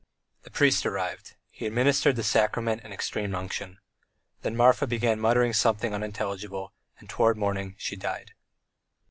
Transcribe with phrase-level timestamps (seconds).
[0.41, 3.77] The priest arrived; he administered the sacrament and extreme unction.
[4.41, 8.31] Then Marfa began muttering something unintelligible, and towards morning she died.